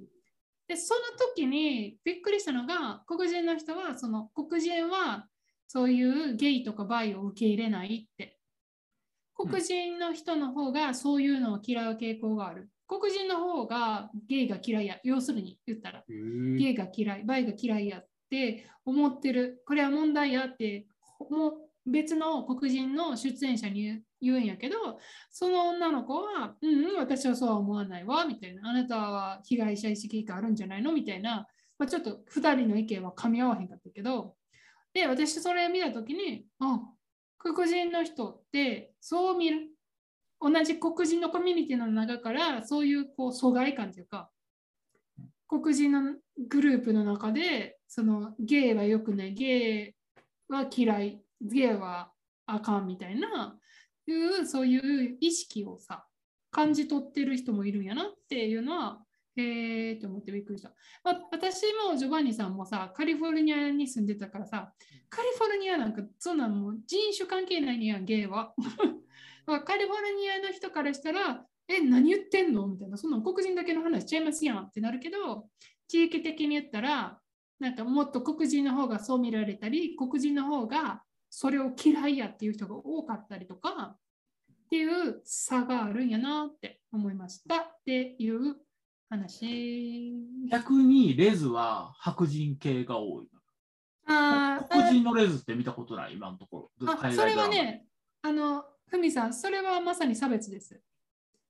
[0.67, 1.01] でその
[1.35, 5.27] 時にびっくりしたのが黒人の人はその黒人は
[5.69, 8.39] そういうゲイとかバイを受け入れないって
[9.35, 12.71] 黒人の人の方がそういうのを嫌う傾向がある。
[12.87, 14.99] 黒人の方がゲイが嫌いや。
[15.03, 16.05] 要するに言ったら。
[16.09, 17.25] ゲイが嫌い。
[17.25, 19.63] バイが嫌いやって思ってる。
[19.67, 20.87] これは問題やって。
[21.31, 21.53] もう
[21.87, 24.77] 別の黒人の出演者に言うんやけど
[25.31, 28.71] その女の子は、うん、うん、私はそうは思わないわ、みたいな。
[28.71, 30.93] あなたは被害者意識があるんじゃないの？
[30.93, 31.47] みたいな。
[31.79, 34.37] まあ、ちょっと2人の意見は噛み合わへんかったけど、
[34.95, 36.81] で、私それ見たときに、あ、
[37.39, 39.69] 黒人の人ってそう見る。
[40.41, 44.31] 同じ黒人のコミュニティの中からそういうこう疎外感というか、
[45.49, 46.15] 黒人の
[46.49, 49.95] グループの中で、そのゲイは良くない、ゲイ
[50.49, 52.13] は嫌い、ゲイは
[52.47, 53.59] あかんみたいな、
[54.07, 56.07] いうそういう意識をさ
[56.53, 59.01] 感じ取ってる人もいるんやなっていうのは
[59.37, 60.73] へえーって思ってびっくりした、
[61.05, 64.73] まあ、私もジョバンニさんもさカリフォルニアに住んでたからさ
[65.09, 68.55] カリフォルニアなんかそんなんもう人種関係ないんやゲイは。
[69.47, 72.67] まあカリフォルニアの人からしたらえ何言ってんの？
[72.67, 75.49] みたいなそんなん黒人だけの話しちゃいますやんってなるけど
[75.89, 77.19] 地域的に言ったら
[77.59, 83.97] なんかもっと黒人の方がそう見られたり黒人の方がそれを嫌いやっていう人が多かったりとか
[84.53, 87.59] っていう差があるんやなって思いました。
[87.59, 88.57] っていう
[89.13, 90.15] 話。
[90.51, 93.29] 逆にレズは白人系が多い。
[94.07, 96.93] あ黒人のレズって見たことない、今のところ。
[96.93, 97.85] あそれはね、
[98.23, 100.81] あの、ふみさん、それはまさに差別です。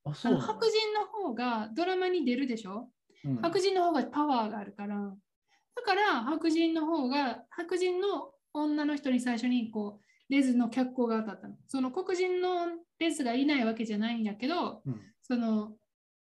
[0.04, 2.88] あそう白人の方がドラマに出るでしょ、
[3.24, 4.96] うん白人の方がパワーがあるから。
[4.96, 11.54] だから白人の方が、白人の女の人に最初にこうレズの脚光が当たったの。
[11.68, 12.66] その黒人の
[12.98, 15.72] レズがいないわけじゃないんだけど、うんその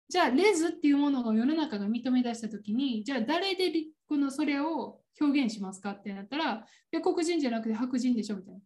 [0.09, 3.71] じゃあレズっていうものを世の中が認め出したときに、じゃあ誰で
[4.07, 6.65] このそれを表現しますかってなったら、
[7.03, 8.59] 黒人じゃなくて白人でしょみたいな。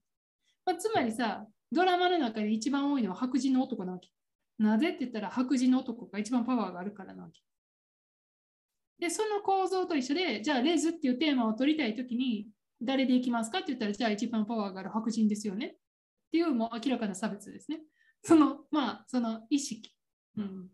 [0.65, 4.09] まあ、つまりさ、ドラマの中で一番多いのは白人の男なわけ。
[4.59, 7.41] なぜって言ったら白人の男が一番パワーがあるからなわけ。
[8.99, 12.47] で、その構造と一緒で、じゃあレズっていうテーマを取りたいときに、
[12.79, 15.65] 誰でいきますかって言ったら、じゃあ一番パワーがある白人ですよね。
[15.65, 15.71] っ
[16.31, 17.79] ていうもう明らかな差別ですね。
[18.23, 19.91] その、まあ、その意識。
[20.37, 20.69] うん。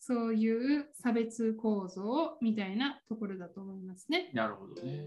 [0.00, 4.30] そういう差別構造みたいなところだと思いますね。
[4.32, 5.06] なるほどね。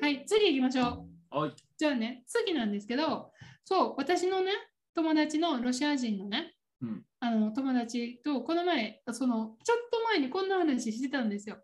[0.00, 1.36] はい、次行きましょう。
[1.36, 1.52] はい。
[1.76, 3.32] じゃあね、次なんですけど、
[3.64, 4.52] そう、私のね、
[4.94, 11.56] 友達のロシア人のね、うんあの友達と、この前、その、ちょっと前にこんな話してたんですよ。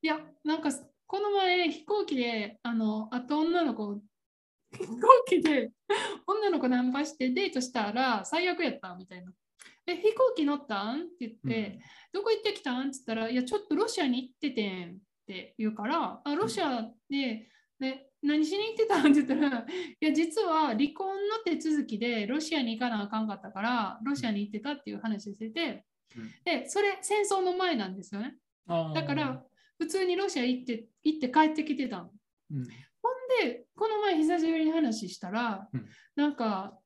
[0.00, 0.70] いや、なんか、
[1.06, 4.00] この前、飛行機で、あの、あと女の子、
[4.72, 5.72] 飛行機で
[6.26, 9.32] 女の子ナンパしてデートしたら最悪やったみたいな。
[9.86, 11.00] え、飛行機乗ったん？
[11.00, 11.80] って言って、
[12.12, 12.88] どこ行ってきたん？
[12.88, 17.48] って言ったら、いや、ちょっとロシアに行っててんって言うから、あ、ロシアで、
[17.80, 19.12] で何しに行ってたん？
[19.12, 19.64] って言ったら、い
[20.00, 25.84] や、実は離婚の手続きでロシアに行かなあかんかったから、ロシアに行ってたっていう話をしてて、
[26.16, 26.30] うん。
[26.44, 28.36] で、それ戦争の前なんですよね。
[28.68, 29.44] だから、、
[29.78, 32.10] 普通にロシア行って行って帰ってきてたの。
[32.52, 32.68] うん
[33.42, 35.88] で、この前久しぶりに話したら、うん。
[36.14, 36.78] なんか、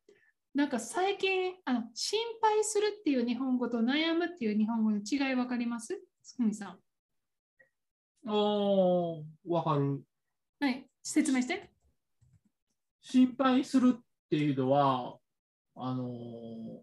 [0.57, 6.01] なんか最近あ、心配するっていう日本語と悩むっていう日本語の違い分かります？
[6.23, 6.79] すみさん。
[8.27, 10.01] おーわかる。
[10.59, 11.71] はい、説明して。
[13.03, 15.19] 心配するっていうのは、
[15.75, 16.79] あのー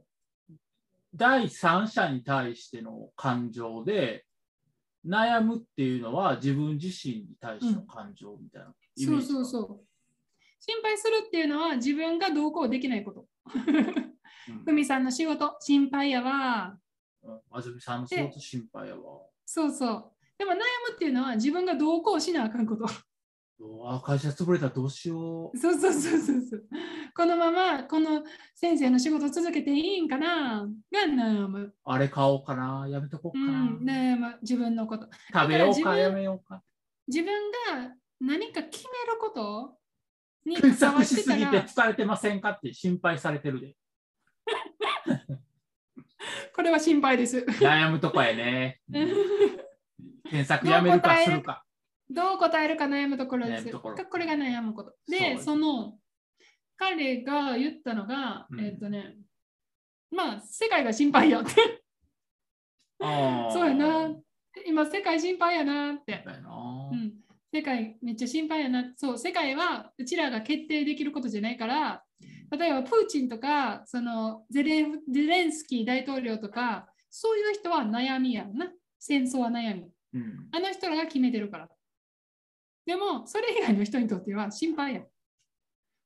[1.15, 4.25] 第三者に対しての感情で、
[5.03, 9.21] 悩むっていうのは自分自身に対しての感情みたいなイメそう。
[9.21, 9.85] そうそう。
[10.59, 13.25] 心配するっていうのは自分がどうこうできないこと。
[13.55, 16.77] うんふみさんの仕事、心配やわ。
[17.23, 19.01] うんあずみさんの仕事心配やわ。
[19.45, 20.11] そうそう。
[20.37, 20.61] でも悩む
[20.95, 22.85] っていうのは自分がどうこうしなあかんこと。
[23.59, 25.57] うわ会社潰れたらどうしよう。
[25.57, 26.63] そうそうそうそうそう。
[27.15, 28.23] このままこの
[28.55, 30.67] 先生の仕事続けていいんかな？
[30.91, 31.73] が悩む。
[31.85, 33.63] あれ買おうかなやめとこううかな。
[33.63, 35.07] ん、悩む自分のこと。
[35.33, 36.61] 食べようかやめようか。
[37.07, 37.31] 自分
[37.77, 39.77] が何か決めること
[40.45, 43.75] に検索しすぎて疲れてませんかって心配されてるで。
[46.55, 47.39] これは心配です。
[47.39, 48.81] 悩むとこやね。
[50.23, 51.65] 検索やめるかするか。
[52.09, 53.69] どう答えるか悩むところです。
[53.71, 54.95] ころこれが悩むこと。
[55.07, 55.97] で、その
[56.75, 59.15] 彼が言ったのが、うんえっとね、
[60.11, 61.83] まあ、世界が心配やって。
[62.99, 64.15] そうやな。
[64.65, 66.23] 今、世界心配やなって。
[66.25, 67.13] うん、
[67.53, 68.91] 世界めっちゃ心配やな。
[68.97, 72.03] そう、世界はうちらが決定できることじゃないから、
[72.49, 78.71] 例えばプーチンとかそのゼレンゼレンスキー大統領とか、そういう人は悩みやんな。
[78.99, 79.83] 戦争は悩み。
[80.13, 81.69] うんあの人らが決めてるから。
[82.87, 85.01] でも、それ以外の人にとっては心配や。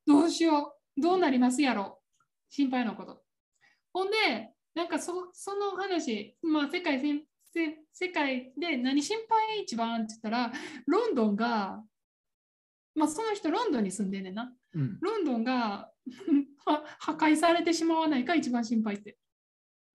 [0.05, 1.01] どうしよう。
[1.01, 2.01] どうなりますやろ。
[2.49, 3.23] 心配なこと。
[3.93, 4.17] ほんで、
[4.75, 6.99] なんかそその話、まあ、世界
[7.57, 10.51] せんせ世界で何心配一番って言ったら、
[10.85, 11.83] ロンドンが、
[12.95, 14.53] まあ、その人ロンドンに住んでんねんな。
[14.75, 15.91] うんロンドンが
[16.65, 19.17] は 破壊されてしまわないか一番心配って。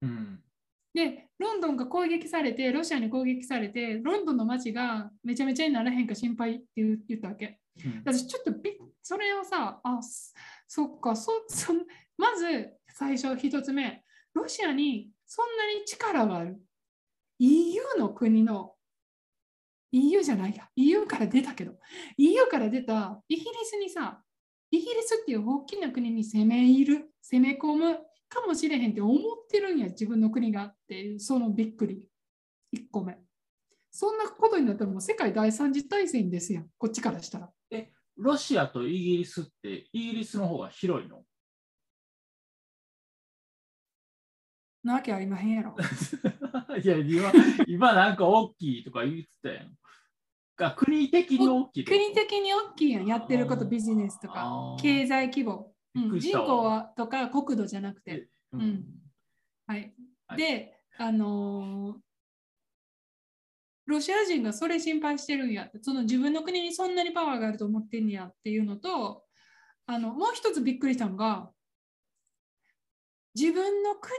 [0.01, 0.39] うん
[0.93, 7.59] で、ロンドンが攻撃されて、ロシアに攻撃されて、ロンドンの街がめちゃめちゃにならへんか心配って言う言ったわけ。
[7.83, 10.33] うん私ちょっとびそれをさ、あ、そ
[10.67, 11.73] そっかそそ、
[12.17, 14.03] まず最初一つ目、
[14.33, 16.61] ロシアにそんなに力がある。
[17.43, 18.73] EU の国の、
[19.91, 21.73] EU じゃないや、EU から出たけど、
[22.17, 24.23] EU から出たイギリスにさ、
[24.71, 27.97] イギリスっていう大きな国に攻め入る、攻め込む
[28.29, 29.19] かもしれへんって思っ
[29.49, 32.07] てるんや、自分の国がってそのびっくり。
[32.73, 33.17] 1個目。
[33.91, 37.51] そんなことになったらもう世界第三次大戦ですやん、こっちからしたら。
[38.15, 41.25] ロシアとイギリスって、イギリスの方が広いの？
[44.83, 45.75] なわけありまへんやろ。
[46.77, 47.31] いや今、
[47.67, 49.71] 今なんか大きいとか言ってたやん。
[50.55, 51.85] が国的に大きい。
[51.85, 55.73] 国的に大きいやん、やってること、ビジネスとか、経済規模。
[55.95, 58.27] うん、人口はとか国土じゃなくて。
[58.51, 58.83] ううん
[59.67, 59.93] はい。
[60.27, 62.03] はいで、あのー
[63.85, 69.23] ロシア人がそれ心配してるんやって、その自分の国にそんなにパワーがあると思ってんやっていうのと、
[69.85, 71.51] あのもう一つびっくりしたのが、
[73.35, 74.13] 自分の国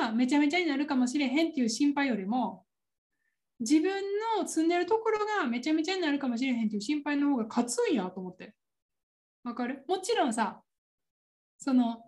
[0.00, 2.64] がめちゃめちゃになるかもしれへんっていう心配よりも、
[3.60, 3.90] 自分
[4.38, 8.54] の住んでるところがめちゃめちゃになるかもしれへんっていう心配の方が勝つんやと思って。
[9.42, 9.84] わかる？
[9.88, 10.60] もちろんさ、
[11.58, 12.02] その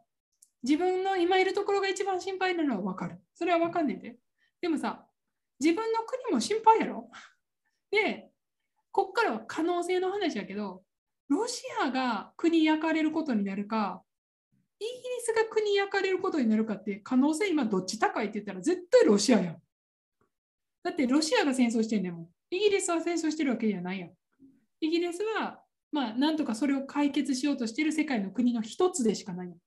[0.63, 3.17] 自分の今いるところが一番心配なのはわかる。
[3.35, 4.17] それはわかんねんで。
[4.61, 5.07] でもさ、
[5.59, 7.09] 自分の国も心配やろ？
[7.91, 8.29] で、
[8.93, 10.83] こっからは可能性の話やけど、
[11.29, 14.03] ロシアが国焼かれることになるか、
[14.81, 19.57] イギリスが国焼かれることになるかって可能性今どっち高いって言ったら絶対ロシアやん。
[20.83, 22.29] だってロシアが戦争してんねんもん。
[22.51, 24.11] イギリスは戦争してるわけじゃないやん。
[24.81, 25.63] イギリスは、
[25.93, 29.59] まあ、なんとかそれを解決しようとしてる世界の国の一つでしかないやん。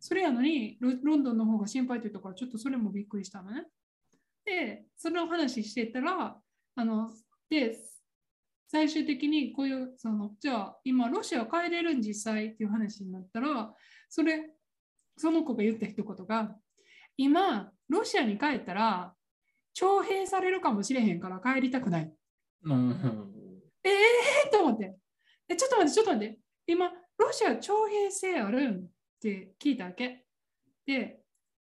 [0.00, 3.64] それやのにロ、ロンドンの方が心配というところ、ちょっとそれもびっくりしたのね。
[4.44, 6.36] で、その話してたら、
[6.76, 7.10] あの、
[7.50, 7.76] で、
[8.70, 13.74] 最終的にこういう、その、じゃあ今ロシア帰れるん実際っていう話になったら、
[14.08, 14.50] それ、
[15.16, 16.56] その子が言った一言が、
[17.16, 19.14] 今、ロシアに帰ったら、
[19.74, 22.12] 徴兵されるかもしれへんから帰りたくない。
[22.64, 23.48] うん
[23.84, 24.96] ええー、と思って。
[25.48, 26.38] え、ちょっと待って、ちょっと待って。
[26.66, 28.88] 今、ロシア徴兵制あるんっ
[29.20, 30.24] て聞いたわけ。
[30.86, 31.20] で、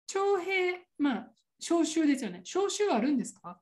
[0.06, 2.42] 徴兵、まあ、招集ですよね。
[2.44, 3.60] 招集あるんですか、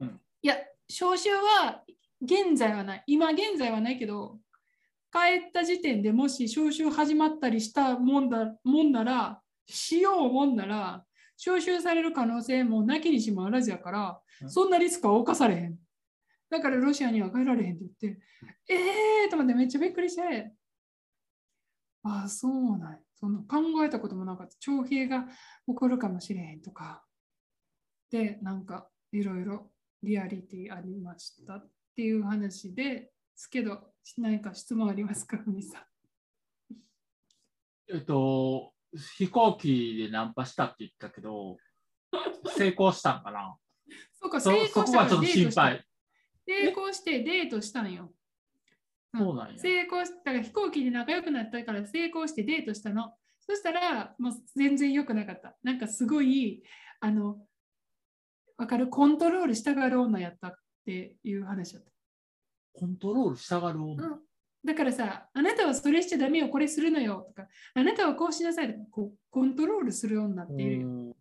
[0.00, 0.56] うんいや、
[0.88, 1.82] 招集は
[2.20, 3.04] 現在はない。
[3.06, 4.38] 今現在はないけど、
[5.12, 11.04] 帰った時点でもし招集始まったりしたもんだもんなら、しようもんなら、
[11.36, 15.78] 招集される可能性もなきにしもあらずやから、うんそんなリスクは冒されへん。
[16.50, 18.22] だからロシアには帰られへんって言って、
[18.68, 20.52] えーと思ってめっちゃびっくりして、
[22.02, 24.56] ああ、そうなんやそんな考えたこともなかった。
[24.58, 25.26] 徴兵が
[25.68, 27.04] 起こるかもしれへんとか。
[28.10, 29.70] で、なんかいろいろ
[30.02, 35.82] リアリティありましたっていう話ですけど、何か質問ありますか、ふみさん？
[37.94, 38.72] えっと、
[39.16, 41.56] 飛行機でナンパしたって言ったけど、
[42.56, 43.56] 成功したんかな？
[44.14, 45.86] そうか、そ成功したそこがちょっと心配。
[46.46, 48.12] 成功してデートしたんよ。
[49.14, 49.58] そうなんや。
[49.58, 53.16] 成功したら飛行機で仲良くなったから成功してデートしたの。
[53.40, 55.56] そしたらもう全然良くなかった。
[55.62, 56.62] なんかすごい、
[57.00, 57.46] あの、
[58.56, 58.88] わかる？
[58.88, 60.54] コントロールしたがる女やったっ
[60.84, 61.91] ていう話だった。
[62.72, 64.06] コントロールしたがる女。
[64.06, 64.20] うん
[64.64, 71.10] だからさ、あなたはそれしちゃダメよ、これするのよとか、あなたはこうしなさいとか、こうコントロールする女っていうよ。
[71.10, 71.16] う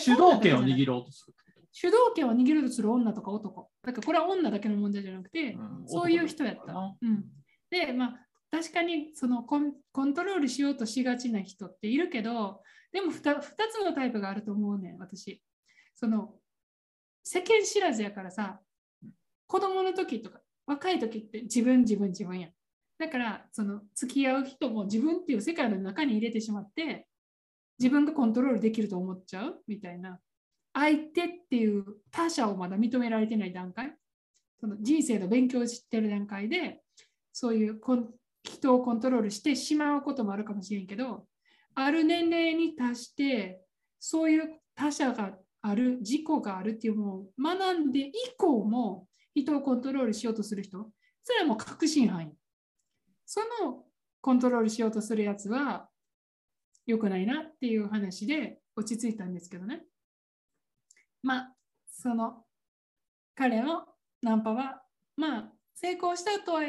[0.00, 1.34] 主導権を握ろうとする
[1.70, 3.70] 主導権を握るとする女とか男。
[3.82, 6.72] だからこれは女だけの問題じゃなくて、とうんそういう人やった。
[6.72, 7.24] うん、
[7.70, 12.62] で、まあ、確かにそのコンコントロールしようとしがちな人っているけど、
[12.92, 15.42] でも 2, つのタイプがあると思うねん、私。
[15.94, 16.34] その
[17.22, 18.58] 世間知らずやからさ、
[19.46, 22.48] 子供の時とか若い時って自分自分自分や。
[22.98, 27.06] だから、その付き合う人も自分っていう世界の中に入れてしまって、
[27.78, 29.62] 自分がコントロールできると思っちゃう？
[29.68, 30.18] みたいな。
[30.72, 33.94] 相手っていう他者をまだ認められてない段階？
[34.58, 36.80] その人生の勉強を知ってる段階で、
[37.32, 37.78] そういう
[38.42, 41.26] 人をコントロールしてしまうこともあるかもしれんけど、
[41.74, 43.60] ある年齢に達して、
[44.00, 49.06] そういう他者がある、自己があるっていうものを学んで以降も
[49.36, 50.90] 人をコントロールしようとする人、
[51.22, 52.28] それはもう確信犯や
[53.26, 53.84] その
[54.20, 55.88] コントロールしようとするやつは
[56.86, 59.82] 良くないなっていう話で落ち着いたんですけどね。
[61.22, 61.52] まあ、
[61.90, 62.44] その
[63.34, 63.84] 彼の
[64.22, 64.82] ナンパは、
[65.16, 66.62] まあ、成功したとは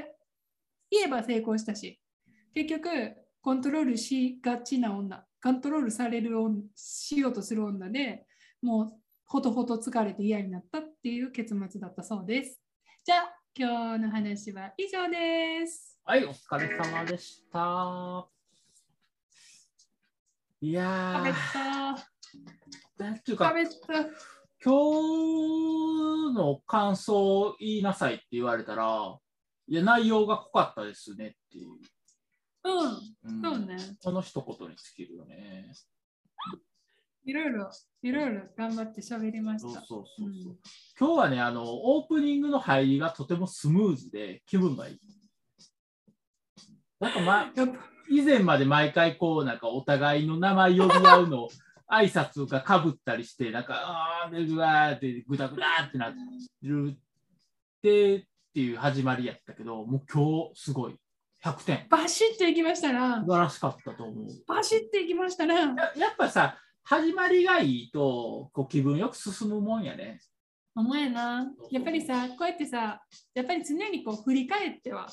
[0.89, 2.01] 言えば成功したし、
[2.53, 2.89] 結局、
[3.41, 6.31] コントロールしがちな女、コントロールされる
[6.75, 8.25] しようとする女で
[8.61, 8.93] もう
[9.25, 12.59] ほとほと疲れて嫌になったっていう結末だったそうです。
[13.05, 15.97] じゃあ、今日の話は以上です。
[16.03, 18.27] はい、お疲れ様でした。
[20.59, 21.33] いやー、
[23.37, 24.05] か。
[24.61, 24.73] 今
[26.33, 29.17] 日の感想を言いなさいって言われたら、
[29.69, 31.69] いや、内容が濃かったですねっていう。
[32.65, 33.77] うん、うんそうね。
[34.03, 35.71] この一言に尽きるよね。
[37.27, 37.69] いろいろ、
[38.03, 39.69] いろいろ頑張って喋りました。
[39.69, 40.57] そうそうそうそう、うん
[40.99, 44.99] 今日はね、あの、オープニングの入りがとてもスムーズで気分がいい。
[46.99, 47.51] なんか、ま、
[48.09, 51.49] 以前まで毎回こう、なんかお互いの名前呼び合うの、
[51.91, 53.75] 挨拶がかぶったりして、なんか、
[54.25, 56.17] あーで、ぐわーって、ぐだぐだってなって
[56.63, 56.99] るっ
[57.81, 58.23] てっ
[58.53, 60.95] ていう始まりやったけど、もう今日すごい。
[61.43, 61.85] 100点。
[61.89, 63.31] バシッといきましたな素。
[63.31, 64.25] 晴らしかったと思う。
[64.47, 65.55] バシッといきましたな。
[65.55, 65.65] や
[65.95, 66.57] やっぱさ、
[66.89, 70.21] 始まりがいいとこう気分よく進むもんやね。
[70.73, 71.45] お前な。
[71.69, 73.01] やっぱりさ、こうやってさ、
[73.33, 75.05] やっぱり常にこう振り返っては、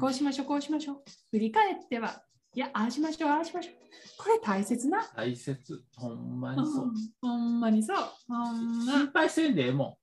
[0.00, 1.02] こうしましょう、こうしましょう。
[1.30, 2.22] 振り返っては、
[2.54, 3.74] いや、ああしましょう、ああしましょう。
[4.16, 5.06] これ大切な？
[5.14, 5.84] 大切。
[5.94, 6.86] ほんまうにそう。
[6.86, 7.96] んほんまにそう。
[8.26, 8.92] ほんま。
[8.94, 9.94] 心配せんでええもん。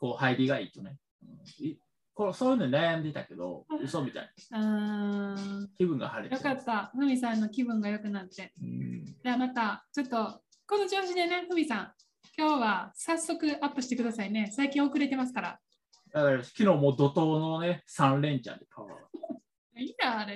[0.00, 0.98] こう入りがいいとね。
[1.22, 1.78] うんい
[2.14, 4.30] こうそういうの悩んでたけど、嘘みたい。
[4.52, 5.70] うーん。
[5.76, 6.92] 気分が晴れてよかった。
[6.94, 8.52] ふみさんの気分が良くなって。
[8.62, 11.92] うんじゃあまた、ちょっと、この調子でね、ふみさん、
[12.36, 14.50] 今日は早速アップしてくださいね。
[14.52, 15.60] 最近遅れてますから。
[16.12, 19.80] だから昨日もう怒涛のね、3連チャンでパワー。
[19.80, 20.34] いいな、あれ。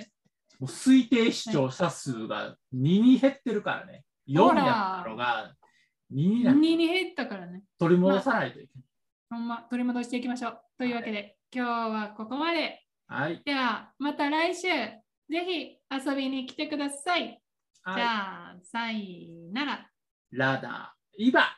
[0.59, 4.03] もう推定視聴者数が2に減ってるからね。
[4.27, 5.55] 4ほらやったのが
[6.11, 7.63] 2にな2ってに減ったからね。
[7.77, 8.73] 取り戻さないといけ
[9.29, 10.61] ほんま、取り戻していきましょう。
[10.77, 12.83] というわけで、今日はここまで。
[13.07, 13.41] はい。
[13.45, 17.41] では、また来週、ぜひ遊びに来てください。
[17.83, 18.05] はい、じゃ
[18.51, 19.89] あ、さいなら。
[20.31, 21.57] ラダ、イバ。